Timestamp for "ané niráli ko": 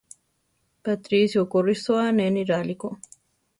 2.11-2.89